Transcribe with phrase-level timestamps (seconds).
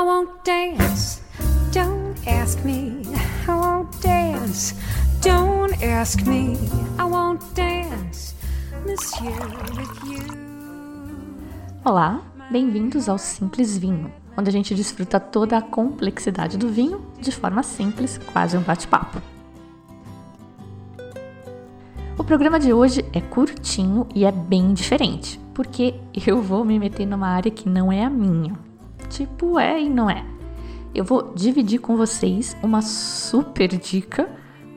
[0.00, 1.20] I won't dance.
[1.74, 3.02] Don't ask me.
[3.46, 4.74] I won't dance.
[5.20, 6.56] Don't ask me.
[6.98, 8.34] I won't dance.
[8.86, 9.30] Monsieur
[9.76, 10.24] with you.
[11.84, 17.30] Olá, bem-vindos ao Simples Vinho, onde a gente desfruta toda a complexidade do vinho de
[17.30, 19.20] forma simples, quase um bate-papo.
[22.16, 25.94] O programa de hoje é curtinho e é bem diferente, porque
[26.26, 28.69] eu vou me meter numa área que não é a minha.
[29.10, 30.24] Tipo, é e não é.
[30.94, 34.28] Eu vou dividir com vocês uma super dica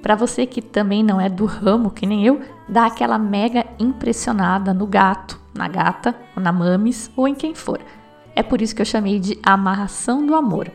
[0.01, 4.73] para você que também não é do ramo, que nem eu, dar aquela mega impressionada
[4.73, 7.79] no gato, na gata, na mames, ou em quem for.
[8.35, 10.69] É por isso que eu chamei de amarração do amor.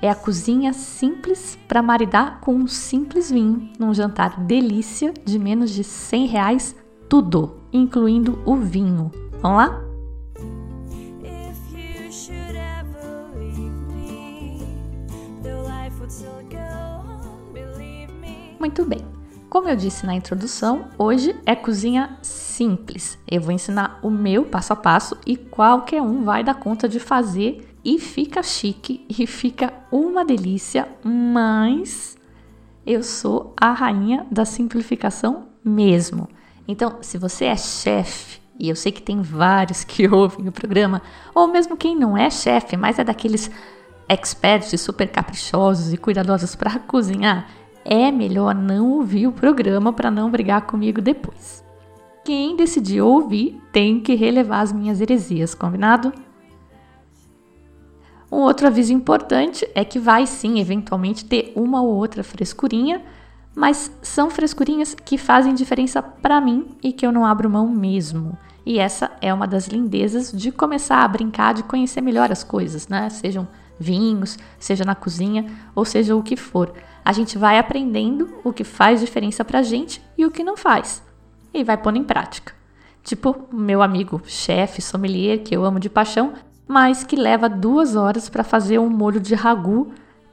[0.00, 5.70] É a cozinha simples para maridar com um simples vinho num jantar delícia de menos
[5.72, 9.10] de 100 reais, tudo, incluindo o vinho.
[9.42, 9.89] Vamos lá?
[18.58, 19.00] Muito bem.
[19.48, 23.18] Como eu disse na introdução, hoje é cozinha simples.
[23.28, 27.00] Eu vou ensinar o meu passo a passo e qualquer um vai dar conta de
[27.00, 32.16] fazer e fica chique e fica uma delícia, mas
[32.86, 36.28] eu sou a rainha da simplificação mesmo.
[36.68, 41.02] Então, se você é chefe, e eu sei que tem vários que ouvem o programa,
[41.34, 43.50] ou mesmo quem não é chefe, mas é daqueles
[44.10, 47.48] experts super caprichosos e cuidadosos para cozinhar,
[47.84, 51.64] é melhor não ouvir o programa para não brigar comigo depois.
[52.24, 56.12] Quem decidiu ouvir tem que relevar as minhas heresias, combinado?
[58.30, 63.02] Um outro aviso importante é que vai sim, eventualmente, ter uma ou outra frescurinha,
[63.54, 68.38] mas são frescurinhas que fazem diferença para mim e que eu não abro mão mesmo.
[68.64, 72.86] E essa é uma das lindezas de começar a brincar, de conhecer melhor as coisas,
[72.86, 73.08] né?
[73.10, 73.48] Sejam
[73.80, 76.74] vinhos, seja na cozinha, ou seja o que for.
[77.02, 81.02] A gente vai aprendendo o que faz diferença pra gente e o que não faz.
[81.52, 82.52] E vai pondo em prática.
[83.02, 86.34] Tipo, meu amigo chefe sommelier, que eu amo de paixão,
[86.68, 89.90] mas que leva duas horas para fazer um molho de ragu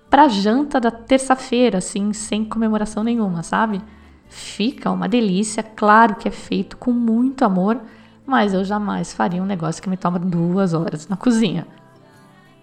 [0.10, 3.82] para janta da terça-feira, assim, sem comemoração nenhuma, sabe?
[4.30, 7.82] Fica uma delícia, claro que é feito com muito amor,
[8.26, 11.66] mas eu jamais faria um negócio que me toma duas horas na cozinha.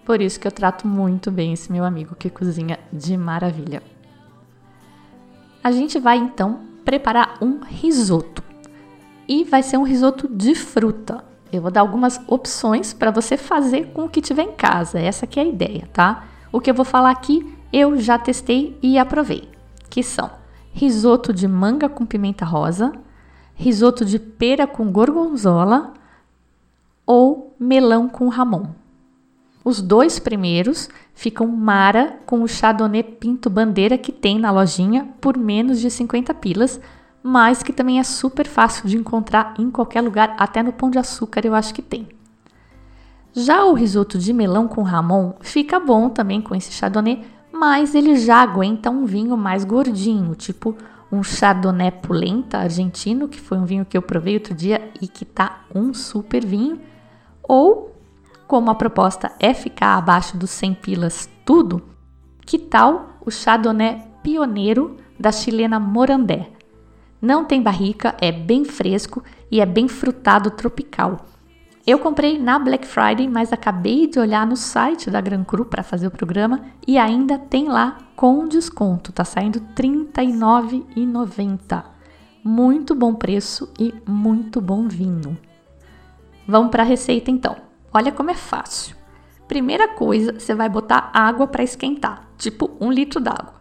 [0.05, 3.81] Por isso que eu trato muito bem esse meu amigo que cozinha de maravilha.
[5.63, 8.43] A gente vai então preparar um risoto.
[9.27, 11.25] E vai ser um risoto de fruta.
[11.51, 14.99] Eu vou dar algumas opções para você fazer com o que tiver em casa.
[14.99, 16.25] Essa que é a ideia, tá?
[16.51, 19.49] O que eu vou falar aqui, eu já testei e aprovei,
[19.89, 20.29] que são
[20.71, 22.93] risoto de manga com pimenta rosa,
[23.55, 25.93] risoto de pera com gorgonzola
[27.07, 28.84] ou melão com ramon.
[29.65, 35.35] Os dois primeiros ficam mara com o chardonnay pinto bandeira que tem na lojinha por
[35.35, 36.79] menos de 50 pilas,
[37.23, 40.99] mas que também é super fácil de encontrar em qualquer lugar, até no pão de
[40.99, 42.07] açúcar eu acho que tem.
[43.33, 48.15] Já o risoto de melão com ramon fica bom também com esse chardonnay, mas ele
[48.17, 50.77] já aguenta um vinho mais gordinho, tipo
[51.11, 55.25] um chardonnay pulenta argentino, que foi um vinho que eu provei outro dia e que
[55.25, 56.79] tá um super vinho,
[57.41, 57.94] ou
[58.47, 61.81] como a proposta é ficar abaixo dos 100 pilas tudo,
[62.45, 66.49] que tal o chardonnay pioneiro da chilena Morandé?
[67.21, 71.25] Não tem barrica, é bem fresco e é bem frutado tropical.
[71.87, 75.83] Eu comprei na Black Friday, mas acabei de olhar no site da Gran Cru para
[75.83, 79.11] fazer o programa e ainda tem lá com desconto.
[79.11, 81.83] Tá saindo R$ 39,90.
[82.43, 85.37] Muito bom preço e muito bom vinho.
[86.47, 87.64] Vamos para a receita então.
[87.95, 88.93] Olha como é fácil.
[89.47, 93.53] Primeira coisa, você vai botar água para esquentar, tipo um litro d'água.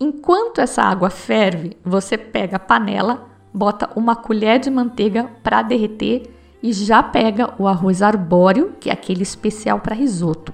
[0.00, 6.34] Enquanto essa água ferve, você pega a panela, bota uma colher de manteiga para derreter
[6.62, 10.50] e já pega o arroz arbóreo, que é aquele especial para risoto.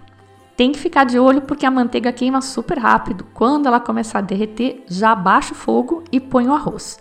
[0.56, 3.24] Tem que ficar de olho porque a manteiga queima super rápido.
[3.32, 6.98] Quando ela começar a derreter, já abaixa o fogo e põe o arroz.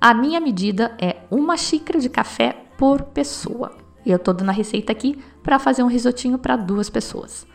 [0.00, 3.89] A minha medida é uma xícara de café por pessoa.
[4.04, 7.46] E eu tô dando a receita aqui para fazer um risotinho para duas pessoas.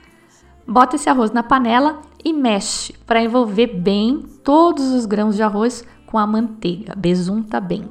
[0.68, 5.84] Bota esse arroz na panela e mexe para envolver bem todos os grãos de arroz
[6.06, 6.96] com a manteiga.
[6.96, 7.88] Besunta bem.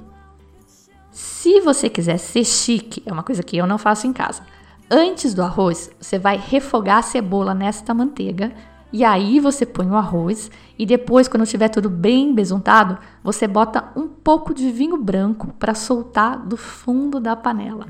[1.10, 4.42] Se você quiser ser chique, é uma coisa que eu não faço em casa.
[4.90, 8.52] Antes do arroz, você vai refogar a cebola nesta manteiga
[8.92, 13.92] e aí você põe o arroz e depois, quando tiver tudo bem besuntado, você bota
[13.96, 17.86] um pouco de vinho branco para soltar do fundo da panela.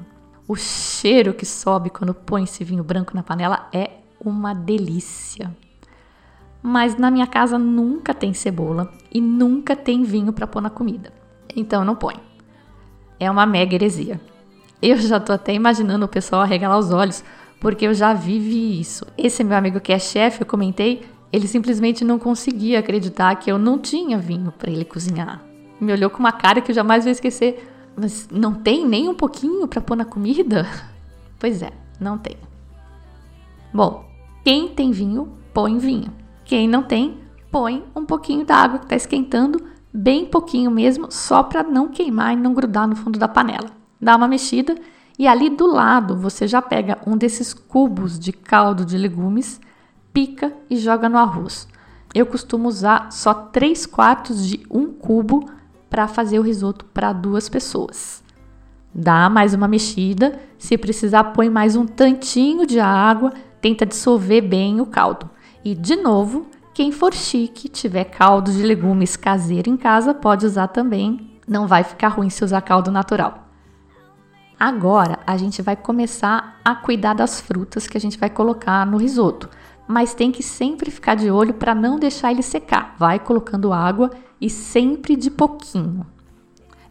[0.47, 5.55] O cheiro que sobe quando põe esse vinho branco na panela é uma delícia.
[6.63, 11.13] Mas na minha casa nunca tem cebola e nunca tem vinho para pôr na comida.
[11.57, 12.17] Então não põe.
[13.19, 14.21] É uma mega heresia.
[14.83, 17.25] Eu já tô até imaginando o pessoal arregalar os olhos,
[17.59, 19.07] porque eu já vivi isso.
[19.17, 23.59] Esse meu amigo que é chefe, eu comentei, ele simplesmente não conseguia acreditar que eu
[23.59, 25.43] não tinha vinho para ele cozinhar.
[25.81, 27.74] Me olhou com uma cara que eu jamais vou esquecer.
[27.97, 30.67] Mas não tem nem um pouquinho para pôr na comida?
[31.37, 32.39] Pois é, não tem.
[33.71, 34.09] Bom,
[34.43, 36.11] quem tem vinho, põe vinho.
[36.43, 37.19] Quem não tem,
[37.51, 39.63] põe um pouquinho da água que está esquentando,
[39.93, 43.69] bem pouquinho mesmo, só para não queimar e não grudar no fundo da panela.
[44.01, 44.75] Dá uma mexida
[45.19, 49.61] e ali do lado você já pega um desses cubos de caldo de legumes,
[50.13, 51.69] pica e joga no arroz.
[52.15, 55.49] Eu costumo usar só 3 quartos de um cubo
[55.95, 58.21] para fazer o risoto para duas pessoas.
[58.93, 64.81] Dá mais uma mexida, se precisar põe mais um tantinho de água, tenta dissolver bem
[64.81, 65.31] o caldo.
[65.65, 70.67] E de novo, quem for chique, tiver caldo de legumes caseiro em casa, pode usar
[70.67, 71.39] também.
[71.47, 73.47] Não vai ficar ruim se usar caldo natural.
[74.59, 78.97] Agora a gente vai começar a cuidar das frutas que a gente vai colocar no
[78.97, 79.49] risoto,
[79.87, 82.95] mas tem que sempre ficar de olho para não deixar ele secar.
[82.99, 84.11] Vai colocando água
[84.41, 86.07] e sempre de pouquinho.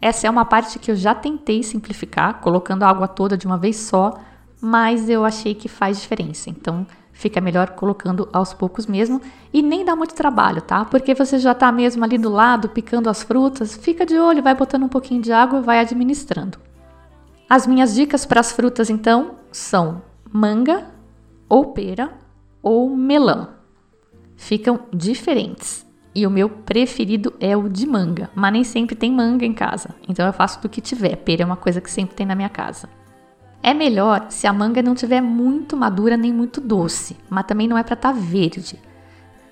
[0.00, 3.56] Essa é uma parte que eu já tentei simplificar, colocando a água toda de uma
[3.56, 4.18] vez só,
[4.60, 6.50] mas eu achei que faz diferença.
[6.50, 9.20] Então, fica melhor colocando aos poucos mesmo
[9.52, 10.84] e nem dá muito trabalho, tá?
[10.84, 14.54] Porque você já tá mesmo ali do lado picando as frutas, fica de olho, vai
[14.54, 16.58] botando um pouquinho de água, vai administrando.
[17.48, 20.86] As minhas dicas para as frutas então são manga
[21.48, 22.23] ou pera
[22.64, 23.50] ou melão.
[24.34, 25.86] Ficam diferentes.
[26.14, 29.94] E o meu preferido é o de manga, mas nem sempre tem manga em casa.
[30.08, 31.16] Então eu faço do que tiver.
[31.16, 32.88] Pera é uma coisa que sempre tem na minha casa.
[33.62, 37.76] É melhor se a manga não tiver muito madura nem muito doce, mas também não
[37.76, 38.78] é para estar tá verde.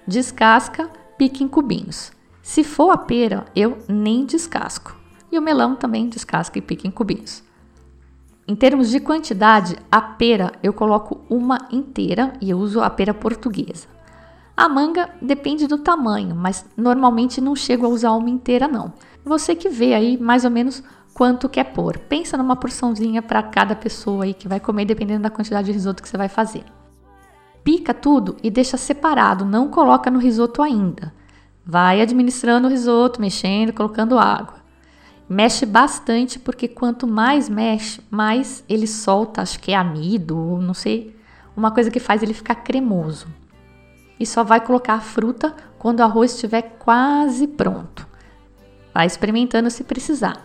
[0.06, 0.88] Descasca,
[1.18, 2.12] pique em cubinhos.
[2.42, 4.96] Se for a pera, eu nem descasco.
[5.30, 7.42] E o melão também descasca e pique em cubinhos.
[8.52, 13.14] Em termos de quantidade, a pera eu coloco uma inteira e eu uso a pera
[13.14, 13.86] portuguesa.
[14.54, 18.92] A manga depende do tamanho, mas normalmente não chego a usar uma inteira não.
[19.24, 20.82] Você que vê aí mais ou menos
[21.14, 21.96] quanto quer pôr.
[21.96, 26.02] Pensa numa porçãozinha para cada pessoa aí que vai comer, dependendo da quantidade de risoto
[26.02, 26.66] que você vai fazer.
[27.64, 31.10] Pica tudo e deixa separado, não coloca no risoto ainda.
[31.64, 34.61] Vai administrando o risoto, mexendo, colocando água.
[35.32, 41.16] Mexe bastante porque quanto mais mexe, mais ele solta, acho que é amido, não sei,
[41.56, 43.28] uma coisa que faz ele ficar cremoso
[44.20, 48.06] e só vai colocar a fruta quando o arroz estiver quase pronto.
[48.92, 50.36] Vai experimentando se precisar.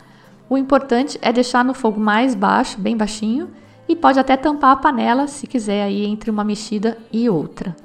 [0.49, 3.49] O importante é deixar no fogo mais baixo, bem baixinho,
[3.89, 7.75] e pode até tampar a panela se quiser aí entre uma mexida e outra.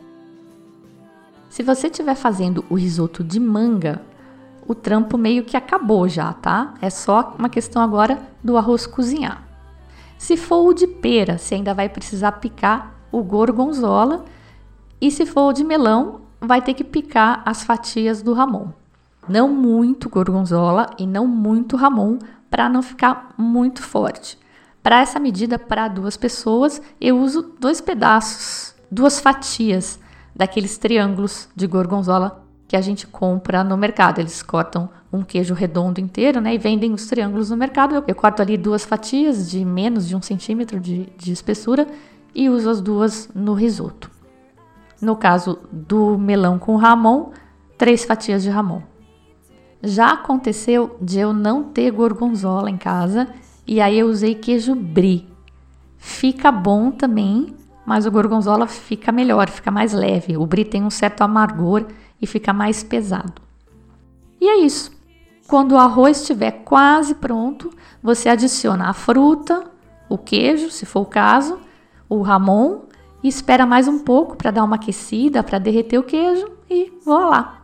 [1.50, 4.00] Se você estiver fazendo o risoto de manga,
[4.66, 6.74] o trampo meio que acabou já, tá?
[6.80, 9.42] É só uma questão agora do arroz cozinhar.
[10.18, 14.24] Se for o de pera, você ainda vai precisar picar o gorgonzola
[15.00, 18.68] e se for o de melão, vai ter que picar as fatias do ramon.
[19.28, 22.18] Não muito gorgonzola e não muito ramon
[22.50, 24.38] para não ficar muito forte.
[24.82, 29.98] Para essa medida para duas pessoas, eu uso dois pedaços, duas fatias
[30.34, 34.18] daqueles triângulos de gorgonzola que a gente compra no mercado.
[34.18, 36.54] Eles cortam um queijo redondo inteiro, né?
[36.54, 37.94] E vendem os triângulos no mercado.
[37.94, 41.86] Eu, eu corto ali duas fatias de menos de um centímetro de, de espessura
[42.34, 44.10] e uso as duas no risoto.
[45.02, 47.32] No caso do melão com ramon,
[47.76, 48.80] três fatias de ramon.
[49.82, 53.28] Já aconteceu de eu não ter gorgonzola em casa
[53.66, 55.28] e aí eu usei queijo brie.
[55.98, 60.38] Fica bom também, mas o gorgonzola fica melhor, fica mais leve.
[60.38, 61.84] O brie tem um certo amargor
[62.22, 63.42] e fica mais pesado.
[64.40, 64.92] E é isso.
[65.48, 67.70] Quando o arroz estiver quase pronto,
[68.02, 69.64] você adiciona a fruta,
[70.08, 71.58] o queijo, se for o caso,
[72.08, 72.82] o ramon
[73.22, 77.62] e espera mais um pouco para dar uma aquecida, para derreter o queijo e lá.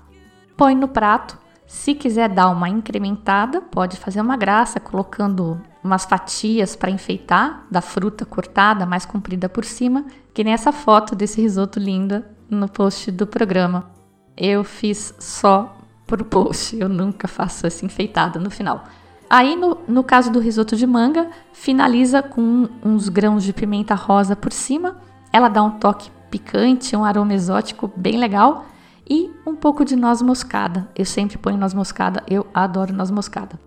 [0.57, 1.39] Põe no prato.
[1.67, 7.81] Se quiser dar uma incrementada, pode fazer uma graça colocando umas fatias para enfeitar da
[7.81, 13.11] fruta cortada mais comprida por cima, que nem essa foto desse risoto linda no post
[13.11, 13.98] do programa.
[14.39, 15.77] Eu fiz só
[16.07, 18.85] por post, eu nunca faço essa enfeitada no final.
[19.29, 24.35] Aí, no, no caso do risoto de manga, finaliza com uns grãos de pimenta rosa
[24.35, 24.97] por cima
[25.33, 28.67] ela dá um toque picante, um aroma exótico bem legal
[29.09, 30.89] e um pouco de noz moscada.
[30.95, 33.59] Eu sempre ponho noz moscada, eu adoro noz moscada.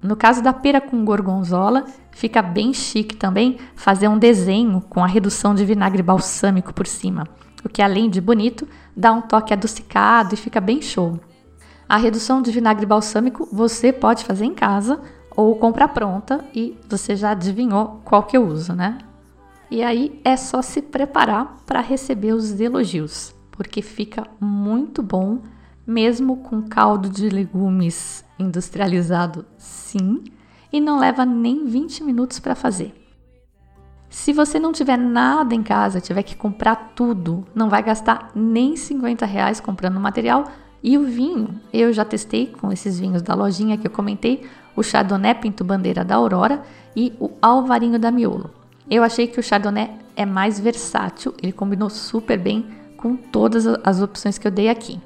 [0.00, 5.06] No caso da pera com gorgonzola, fica bem chique também fazer um desenho com a
[5.06, 7.26] redução de vinagre balsâmico por cima,
[7.64, 11.18] o que além de bonito, dá um toque adocicado e fica bem show.
[11.88, 15.00] A redução de vinagre balsâmico você pode fazer em casa
[15.34, 18.98] ou comprar pronta e você já adivinhou qual que eu uso, né?
[19.70, 25.40] E aí é só se preparar para receber os elogios, porque fica muito bom,
[25.86, 30.24] mesmo com caldo de legumes industrializado, sim,
[30.72, 33.07] e não leva nem 20 minutos para fazer.
[34.18, 38.76] Se você não tiver nada em casa, tiver que comprar tudo, não vai gastar nem
[38.76, 40.44] 50 reais comprando material.
[40.82, 44.44] E o vinho, eu já testei com esses vinhos da lojinha que eu comentei,
[44.74, 46.60] o Chardonnay Pinto Bandeira da Aurora
[46.96, 48.50] e o Alvarinho da Miolo.
[48.90, 54.02] Eu achei que o Chardonnay é mais versátil, ele combinou super bem com todas as
[54.02, 55.00] opções que eu dei aqui.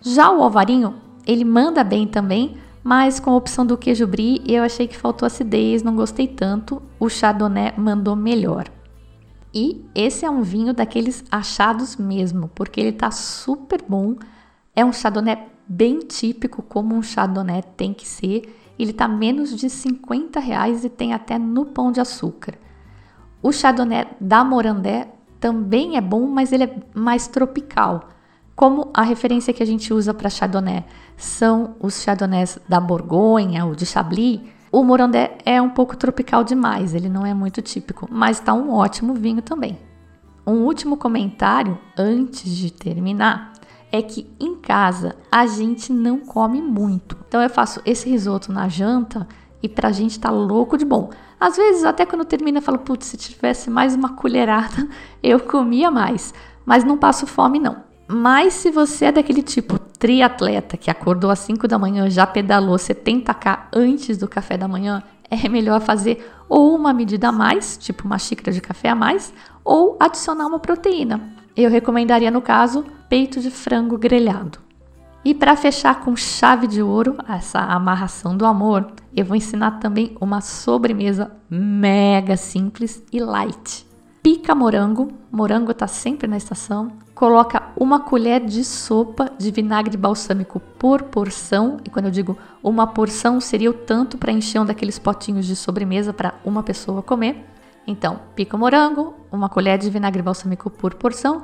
[0.00, 0.94] Já o Alvarinho,
[1.26, 5.26] ele manda bem também, mas com a opção do queijo brie eu achei que faltou
[5.26, 6.82] acidez, não gostei tanto.
[6.98, 8.68] O Chardonnay mandou melhor.
[9.54, 14.16] E esse é um vinho daqueles achados mesmo, porque ele tá super bom.
[14.74, 18.58] É um Chardonnay bem típico, como um Chardonnay tem que ser.
[18.78, 22.54] Ele tá menos de 50 reais e tem até no pão de açúcar.
[23.42, 28.08] O Chardonnay da Morandé também é bom, mas ele é mais tropical.
[28.62, 30.84] Como a referência que a gente usa para Chardonnay
[31.16, 34.40] são os Chardonnays da Borgonha ou de Chablis,
[34.70, 38.70] o Morandé é um pouco tropical demais, ele não é muito típico, mas está um
[38.70, 39.80] ótimo vinho também.
[40.46, 43.52] Um último comentário antes de terminar
[43.90, 47.18] é que em casa a gente não come muito.
[47.26, 49.26] Então eu faço esse risoto na janta
[49.60, 51.10] e pra gente tá louco de bom.
[51.40, 54.88] Às vezes, até quando termina, eu falo, putz, se tivesse mais uma colherada,
[55.20, 56.32] eu comia mais.
[56.64, 57.90] Mas não passo fome, não.
[58.14, 62.76] Mas se você é daquele tipo triatleta que acordou às 5 da manhã, já pedalou
[62.76, 68.04] 70k antes do café da manhã, é melhor fazer ou uma medida a mais, tipo
[68.04, 69.32] uma xícara de café a mais,
[69.64, 71.32] ou adicionar uma proteína.
[71.56, 74.58] Eu recomendaria, no caso, peito de frango grelhado.
[75.24, 80.14] E para fechar com chave de ouro essa amarração do amor, eu vou ensinar também
[80.20, 83.86] uma sobremesa mega simples e light.
[84.22, 86.92] Pica morango, morango está sempre na estação.
[87.14, 91.78] Coloca uma colher de sopa de vinagre balsâmico por porção.
[91.84, 95.54] E quando eu digo uma porção, seria o tanto para encher um daqueles potinhos de
[95.54, 97.44] sobremesa para uma pessoa comer.
[97.86, 101.42] Então, pica morango, uma colher de vinagre balsâmico por porção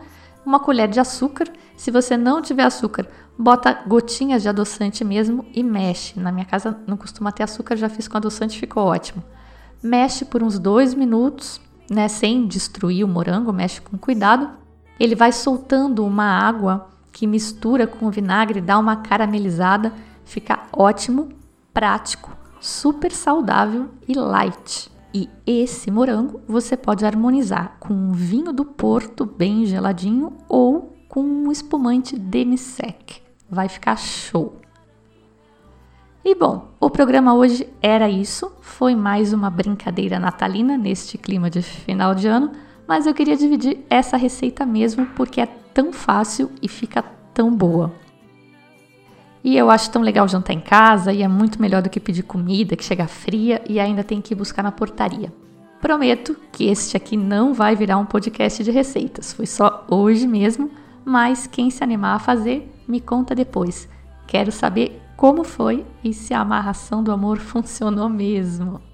[0.49, 1.47] uma colher de açúcar.
[1.77, 3.07] Se você não tiver açúcar,
[3.39, 6.19] bota gotinhas de adoçante mesmo e mexe.
[6.19, 9.23] Na minha casa não costuma ter açúcar, já fiz com adoçante, ficou ótimo.
[9.83, 11.61] Mexe por uns dois minutos,
[11.91, 14.51] né, sem destruir o morango, mexe com cuidado.
[14.99, 19.93] Ele vai soltando uma água que mistura com o vinagre, dá uma caramelizada,
[20.25, 21.29] fica ótimo,
[21.73, 24.91] prático, super saudável e light.
[25.13, 31.23] E esse morango você pode harmonizar com um vinho do Porto bem geladinho ou com
[31.23, 33.23] um espumante demi-sec.
[33.51, 34.61] Vai ficar show.
[36.25, 38.53] E bom, o programa hoje era isso.
[38.61, 42.53] Foi mais uma brincadeira natalina neste clima de final de ano,
[42.89, 47.05] mas eu queria dividir essa receita mesmo porque é tão fácil e fica
[47.35, 47.93] tão boa.
[49.45, 52.23] E eu acho tão legal jantar em casa e é muito melhor do que pedir
[52.23, 55.31] comida que chega fria e ainda tem que ir buscar na portaria.
[55.83, 60.71] Prometo que este aqui não vai virar um podcast de receitas, foi só hoje mesmo,
[61.05, 63.87] mas quem se animar a fazer, me conta depois.
[64.27, 68.88] Quero saber como foi e se a amarração do amor funcionou mesmo.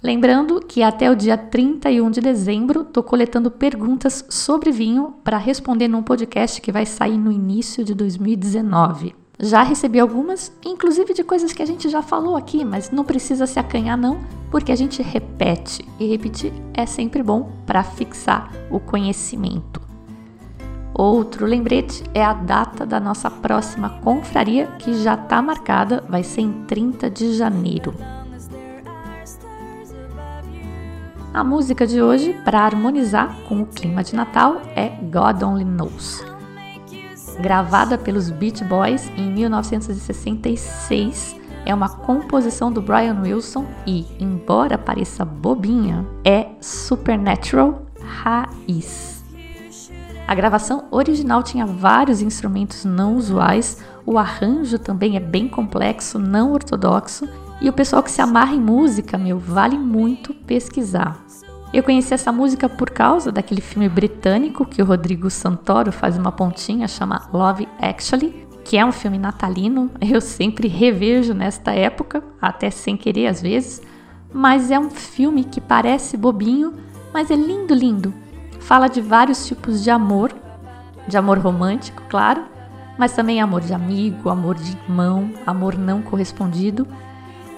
[0.00, 5.88] Lembrando que até o dia 31 de dezembro estou coletando perguntas sobre vinho para responder
[5.88, 9.16] num podcast que vai sair no início de 2019.
[9.40, 13.44] Já recebi algumas, inclusive de coisas que a gente já falou aqui, mas não precisa
[13.44, 14.20] se acanhar não,
[14.52, 19.80] porque a gente repete e repetir é sempre bom para fixar o conhecimento.
[20.94, 26.42] Outro lembrete é a data da nossa próxima confraria, que já está marcada, vai ser
[26.42, 27.94] em 30 de janeiro.
[31.32, 36.24] A música de hoje, para harmonizar com o clima de Natal, é God Only Knows.
[37.38, 45.24] Gravada pelos Beach Boys em 1966, é uma composição do Brian Wilson e, embora pareça
[45.24, 49.22] bobinha, é supernatural raiz.
[50.26, 56.52] A gravação original tinha vários instrumentos não usuais, o arranjo também é bem complexo, não
[56.52, 57.28] ortodoxo,
[57.60, 61.18] e o pessoal que se amarra em música, meu, vale muito pesquisar.
[61.72, 66.32] Eu conheci essa música por causa daquele filme britânico que o Rodrigo Santoro faz uma
[66.32, 72.70] pontinha, chama Love Actually, que é um filme natalino, eu sempre revejo nesta época, até
[72.70, 73.82] sem querer às vezes,
[74.32, 76.74] mas é um filme que parece bobinho,
[77.12, 78.14] mas é lindo, lindo.
[78.60, 80.32] Fala de vários tipos de amor,
[81.06, 82.44] de amor romântico, claro,
[82.98, 86.86] mas também amor de amigo, amor de irmão, amor não correspondido.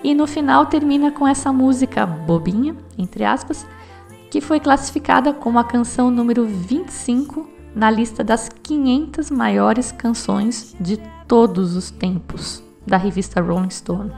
[0.02, 3.66] E no final termina com essa música bobinha, entre aspas,
[4.30, 10.96] que foi classificada como a canção número 25 na lista das 500 maiores canções de
[11.28, 14.12] todos os tempos da revista Rolling Stone.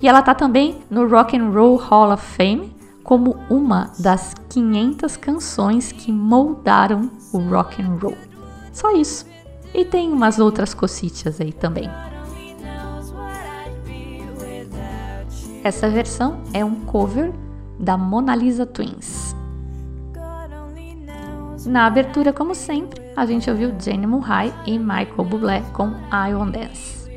[0.00, 5.16] E ela está também no Rock and Roll Hall of Fame como uma das 500
[5.16, 8.16] canções que moldaram o rock and roll.
[8.72, 9.26] Só isso.
[9.74, 11.88] E tem umas outras cositas aí também.
[15.64, 17.32] Essa versão é um cover
[17.80, 19.34] da Mona Lisa Twins.
[21.64, 26.52] Na abertura, como sempre, a gente ouviu Jenny Murray e Michael Bublé com I Want
[26.52, 27.10] Dance.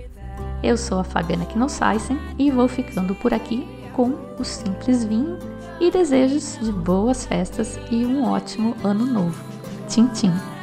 [0.63, 5.37] Eu sou a Fabiana Knossaisen e vou ficando por aqui com o Simples Vinho
[5.81, 9.43] e desejos de boas festas e um ótimo ano novo.
[9.89, 10.56] Tchim, tchim!